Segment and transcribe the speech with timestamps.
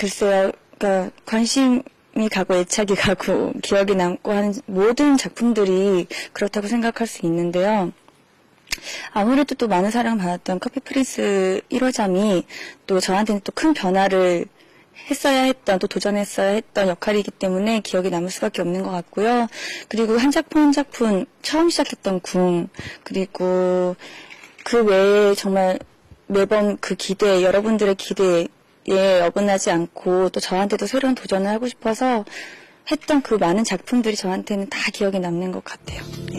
[0.00, 1.82] 글쎄요, 그러니까 관심이
[2.32, 7.92] 가고 애착이 가고 기억에 남고 하는 모든 작품들이 그렇다고 생각할 수 있는데요.
[9.12, 12.44] 아무래도 또 많은 사랑 받았던 커피 프린스 1호점이
[12.86, 14.46] 또 저한테는 또 큰 변화를
[15.10, 19.48] 했어야 했던 또 도전했어야 했던 역할이기 때문에 기억에 남을 수밖에 없는 것 같고요.
[19.88, 22.68] 그리고 한 작품 한 작품 처음 시작했던 궁
[23.04, 23.96] 그리고
[24.64, 25.78] 그 외에 정말
[26.26, 28.46] 매번 그 기대 여러분들의 기대
[28.89, 32.23] 에 어긋나지 않고 또 저한테도 새로운 도전을 하고 싶어서
[32.91, 36.01] 했던 그 많은 작품들이 저한테는 다 기억에 남는 것 같아요.
[36.31, 36.37] 네.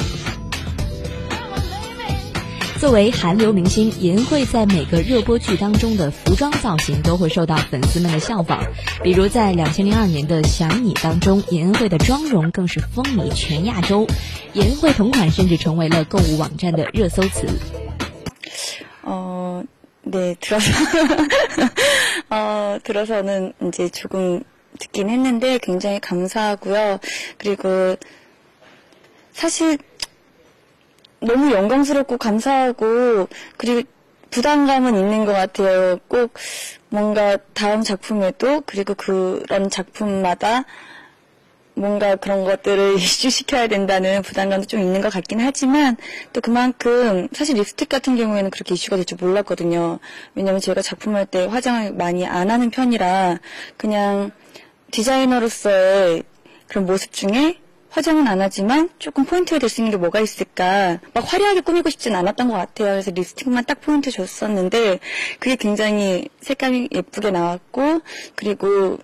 [2.79, 8.63] 作为韩流明星，银慧在每个热播剧当中的服装造型都会受到粉丝们的效仿。
[9.03, 14.07] 比如在两千零二年的《想你》当中，银慧的妆容更是风靡全亚洲，
[14.53, 17.49] 银慧同款甚至成为了购物网站的热搜词。
[19.03, 19.65] 어,
[20.05, 20.71] 네, 들어서,
[22.32, 24.42] 어, 들어서는 이제 조금
[24.80, 27.00] 듣긴 했는데 굉장히 감사하고요.
[27.38, 27.98] 그리고
[29.34, 29.78] 사실
[31.20, 33.88] 너무 영광스럽고 감사하고 그리고
[34.30, 35.98] 부담감은 있는 것 같아요.
[36.08, 36.34] 꼭
[36.88, 40.64] 뭔가 다음 작품에도 그리고 그런 작품마다
[41.74, 45.98] 뭔가 그런 것들을 이슈시켜야 된다는 부담감도 좀 있는 것 같긴 하지만
[46.34, 50.00] 또 그만큼 사실 립스틱 같은 경우에는 그렇게 이슈가 될 줄 몰랐거든요.
[50.36, 53.40] 왜냐면 제가 작품할 때 화장을 많이 안 하는 편이라
[53.78, 54.32] 그냥
[54.92, 56.24] 디자이너로서의
[56.68, 57.58] 그런 모습 중에
[57.90, 62.16] 화장은 안 하지만 조금 포인트가 될 수 있는 게 뭐가 있을까 막 화려하게 꾸미고 싶진
[62.16, 62.92] 않았던 것 같아요.
[62.92, 65.00] 그래서 립스틱만 딱 포인트 줬었는데
[65.40, 68.00] 그게 굉장히 색감이 예쁘게 나왔고
[68.36, 68.98] 그리고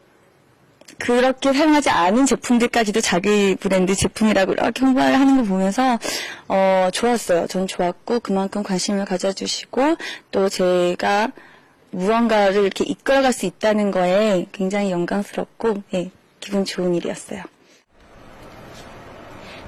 [1.00, 6.00] 그렇게 사용하지 않은 제품들까지도 자기 브랜드 제품이라고 이렇게 홍보를 하는 거 보면서
[6.48, 7.48] 어 좋았어요.
[7.48, 9.96] 전 좋았고 그만큼 관심을 가져주시고
[10.32, 11.32] 또 제가
[11.92, 17.44] 무언가를 이렇게 이끌어갈 수 있다는 거에 굉장히 영광스럽고 예, 기분 좋은 일이었어요.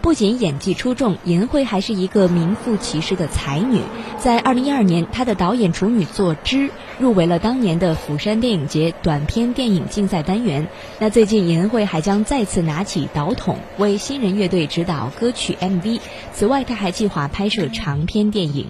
[0.01, 3.81] 不仅演技出众，银慧还是一个名副其实的才女。
[4.19, 10.69] 在二零一二年，她的导演处女作《之》入围了当年的釜山电影节短片电影竞赛单元。
[10.99, 16.01] 那最近，银慧还将再次拿起导筒，为新人乐队指导歌曲 MV。
[16.33, 18.67] 此外，她还计划拍摄长篇电影。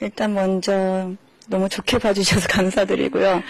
[0.00, 1.14] 일단 먼저
[1.48, 3.42] 너무 좋게 봐주셔서 감사드리고요.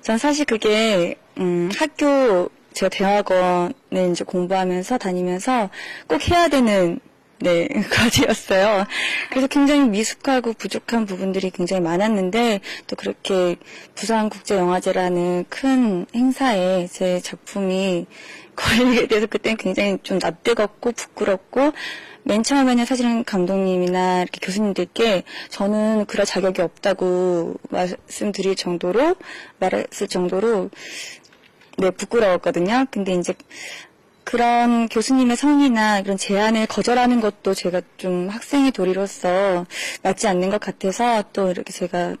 [0.00, 5.69] 전 사실 그게 음, 학교 제가 대학원에 이제 공부하면서 다니면서
[6.07, 6.99] 꼭 해야 되는
[7.39, 8.85] 네 과제였어요.
[9.29, 13.57] 그래서 굉장히 미숙하고 부족한 부분들이 굉장히 많았는데 또 그렇게
[13.95, 18.07] 부산국제영화제라는 큰 행사에 제 작품이
[18.55, 21.73] 걸리게 돼서 그때는 굉장히 좀 낯뜨겁고 부끄럽고
[22.23, 29.15] 맨 처음에는 사실은 감독님이나 이렇게 교수님들께 저는 그럴 자격이 없다고 말씀드릴 정도로
[29.59, 30.69] 말했을 정도로
[31.79, 32.87] 네 부끄러웠거든요.
[32.89, 33.35] 근데 이제
[34.23, 39.65] 그런 교수님의 성의나 그런 제안을 거절하는 것도 제가 좀 학생의 도리로서
[40.01, 42.15] 맞지 않는 것 같아서 또 이렇게 제가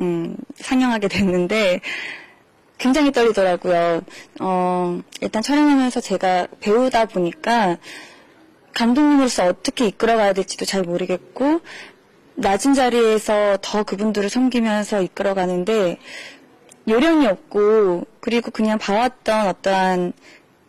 [0.00, 1.80] 음, 상영하게 됐는데
[2.76, 4.02] 굉장히 떨리더라고요.
[4.40, 7.78] 어, 일단 촬영하면서 제가 배우다 보니까
[8.74, 11.62] 감독님으로서 어떻게 이끌어가야 될지도 잘 모르겠고
[12.34, 15.98] 낮은 자리에서 더 그분들을 섬기면서 이끌어가는데
[16.88, 20.12] 요령이 없고 그리고 그냥 봐왔던 어떠한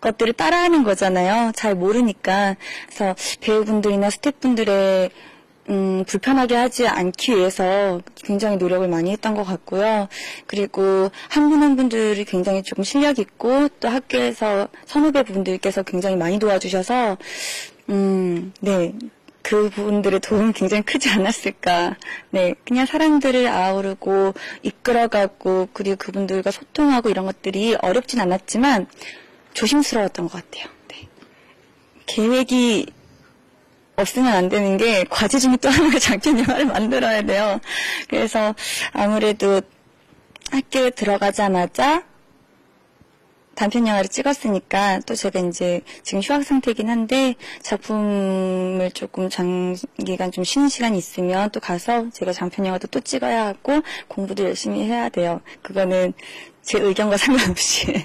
[0.01, 1.51] 것들을 따라하는 거잖아요.
[1.55, 2.55] 잘 모르니까
[2.87, 5.11] 그래서 배우분들이나 스태프분들의
[5.69, 10.07] 음, 불편하게 하지 않기 위해서 굉장히 노력을 많이 했던 것 같고요.
[10.47, 16.39] 그리고 한 분 한 분들이 굉장히 조금 실력 있고 또 학교에서 선후배 분들께서 굉장히 많이
[16.39, 17.17] 도와주셔서
[17.89, 18.93] 음, 네.
[19.41, 21.97] 그 부분들의 도움이 굉장히 크지 않았을까.
[22.29, 22.53] 네.
[22.65, 28.87] 그냥 사람들을 아우르고 이끌어가고 그리고 그분들과 소통하고 이런 것들이 어렵진 않았지만
[29.53, 30.71] 조심스러웠던 것 같아요.
[30.89, 31.07] 네.
[32.05, 32.87] 계획이
[33.95, 37.59] 없으면 안 되는 게 과제 중에 또 하나의 장편 영화를 만들어야 돼요.
[38.09, 38.55] 그래서
[38.93, 39.61] 아무래도
[40.51, 42.03] 학교에 들어가자마자
[43.61, 50.67] 단편 영화를 찍었으니까 또 제가 이제 지금 휴학 상태이긴 한데 작품을 조금 장기간 좀 쉬는
[50.67, 55.41] 시간이 있으면 또 가서 제가 장편 영화도 또 찍어야 하고 공부도 열심히 해야 돼요.
[55.61, 56.13] 그거는
[56.63, 58.03] 제 의견과 상관없이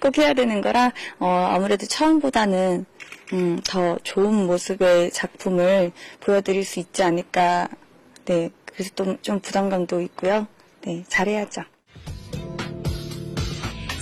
[0.00, 2.84] 꼭 해야 되는 거라 어, 아무래도 처음보다는
[3.32, 7.68] 음, 더 좋은 모습의 작품을 보여드릴 수 있지 않을까.
[8.24, 10.48] 네, 그래서 또 좀 부담감도 있고요.
[10.84, 11.62] 네, 잘해야죠.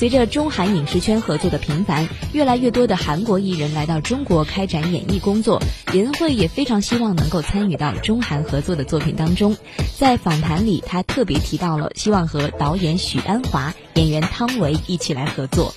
[0.02, 5.60] 随着中韩影视圈合作的频繁，越来越多的韩国艺人来到中国开展演艺工作，
[5.92, 9.58] 严慧也非常希望能够参与到中韩合作的作品当中。
[9.98, 15.74] 在访谈里，她特别提到了希望和导演许鞍华、演员汤唯一起来合作。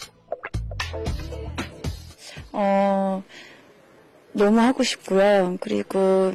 [2.53, 3.23] 어,
[4.33, 5.57] 너무 하고 싶고요.
[5.61, 6.35] 그리고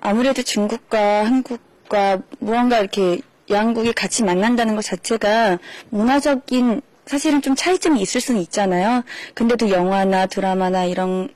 [0.00, 5.58] 아무래도 중국과 한국과 무언가 이렇게 양국이 같이 만난다는 것 자체가
[5.90, 9.03] 문화적인 사실은 좀 차이점이 있을 수는 있잖아요.
[9.33, 11.27] 근데도 영화나 드라마나 이런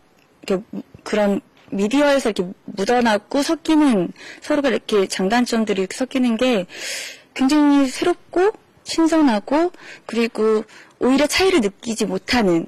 [1.04, 1.42] 그런
[1.72, 4.12] 미디어에서 이렇게 묻어나고 섞이는
[4.42, 6.68] 서로가 이렇게 장단점들이 섞이는 게
[7.34, 8.52] 굉장히 새롭고
[8.84, 9.72] 신선하고
[10.06, 10.64] 그리고
[11.00, 12.68] 오히려 차이를 느끼지 못하는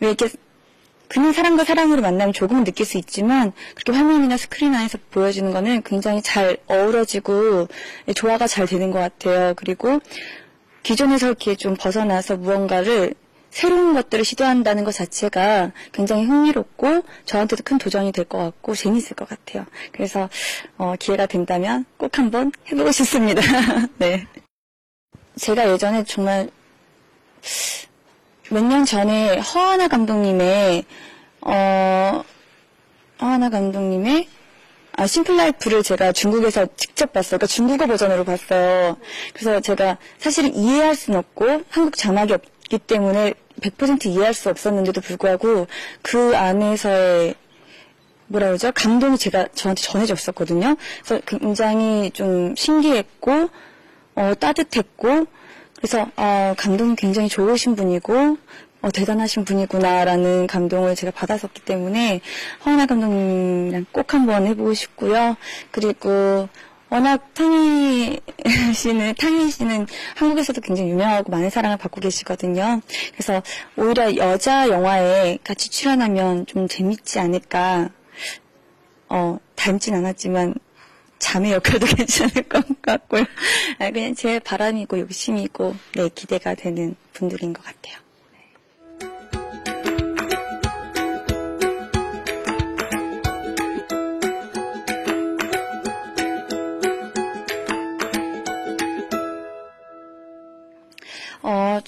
[0.00, 0.30] 왜 이렇게
[1.06, 6.22] 그냥 사람과 사람으로 만나면 조금은 느낄 수 있지만 그렇게 화면이나 스크린 안에서 보여지는 거는 굉장히
[6.22, 7.68] 잘 어우러지고
[8.14, 9.52] 조화가 잘 되는 것 같아요.
[9.54, 10.00] 그리고
[10.82, 13.14] 기존에서 이렇게 좀 벗어나서 무언가를
[13.50, 19.28] 새로운 것들을 시도한다는 것 자체가 굉장히 흥미롭고 저한테도 큰 도전이 될 것 같고 재밌을 것
[19.28, 19.66] 같아요.
[19.92, 20.28] 그래서
[20.78, 23.42] 어, 기회가 된다면 꼭 한번 해보고 싶습니다.
[23.98, 24.26] 네.
[25.36, 26.48] 제가 예전에 정말
[28.50, 30.84] 몇 년 전에 허하나 감독님의
[31.42, 32.22] 어
[33.20, 34.28] 허하나 감독님의
[35.00, 37.38] 아 심플라이프를 제가 중국에서 직접 봤어요.
[37.38, 38.98] 그러니까 중국어 버전으로 봤어요.
[39.32, 43.32] 그래서 제가 사실은 이해할 수는 없고 한국 자막이 없기 때문에
[43.62, 45.68] 100% 이해할 수 없었는데도 불구하고
[46.02, 47.34] 그 안에서의
[48.26, 48.72] 뭐라 그러죠?
[48.74, 50.76] 감동이 제가 저한테 전해졌었거든요.
[51.02, 53.48] 그래서 굉장히 좀 신기했고,
[54.16, 55.26] 어, 따뜻했고,
[55.76, 58.36] 그래서, 아, 감동이 굉장히 좋으신 분이고,
[58.82, 62.20] 어, 대단하신 분이구나라는 감동을 제가 받았었기 때문에,
[62.64, 65.36] 허은아 감독님이랑 꼭 한번 해보고 싶고요.
[65.70, 66.48] 그리고,
[66.88, 68.20] 워낙 탕희
[68.74, 69.86] 씨는, 탕희 씨는
[70.16, 72.80] 한국에서도 굉장히 유명하고 많은 사랑을 받고 계시거든요.
[73.12, 73.42] 그래서
[73.76, 77.90] 오히려 여자 영화에 같이 출연하면 좀 재밌지 않을까.
[79.10, 80.54] 어, 닮진 않았지만,
[81.18, 83.24] 자매 역할도 괜찮을 것 같고요.
[83.78, 87.98] 아, 그냥 제 바람이고 욕심이고, 네, 기대가 되는 분들인 것 같아요.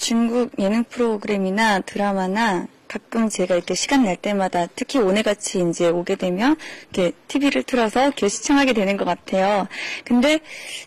[0.03, 6.57] 중국 예능 프로그램이나 드라마나 가끔 제가 이렇게 시간 날 때마다 특히 오늘같이 이제 오게 되면
[6.91, 9.65] 이렇게 TV를 틀어서 이렇게 시청하게 되는 것 같아요.
[10.03, 10.41] 근데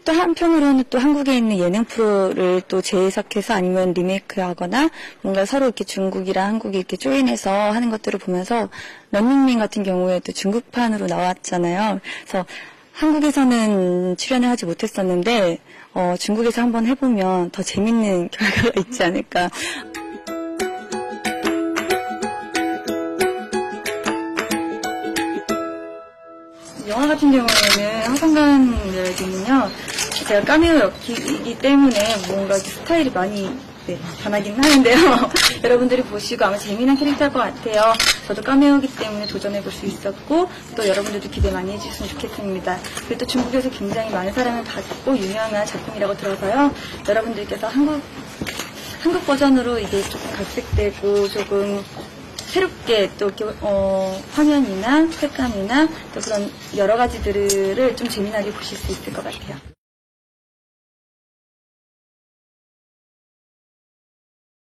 [0.04, 4.90] 또 한편으로는 또 한국에 있는 예능 프로를 또 재해석해서 아니면 리메이크 하거나
[5.22, 8.68] 뭔가 서로 이렇게 중국이랑 한국이 이렇게 조인해서 하는 것들을 보면서
[9.12, 12.00] 런닝맨 같은 경우에도 중국판으로 나왔잖아요.
[12.20, 12.44] 그래서
[12.92, 15.58] 한국에서는 출연을 하지 못했었는데
[15.98, 19.48] 어, 중국에서 한번 해보면 더 재밌는 결과가 있지 않을까.
[26.86, 29.68] 영화 같은 경우에는 화성간에는요
[30.28, 31.98] 제가 까메오 역이기 때문에
[32.28, 33.50] 뭔가 스타일이 많이
[33.86, 34.96] 네, 변하긴 하는데요.
[35.62, 37.92] 여러분들이 보시고 아마 재미난 캐릭터일 것 같아요.
[38.26, 42.78] 저도 까메오기 때문에 도전해볼 수 있었고 또 여러분들도 기대 많이 해주셨으면 좋겠습니다.
[43.06, 46.74] 그리고 또 중국에서 굉장히 많은 사랑을 받고 유명한 작품이라고 들어서요.
[47.08, 48.02] 여러분들께서 한국
[49.02, 51.84] 한국 버전으로 이게 조금 각색되고 조금
[52.46, 53.30] 새롭게 또
[53.60, 59.75] 어, 화면이나 색감이나 또 그런 여러 가지들을 좀 재미나게 보실 수 있을 것 같아요.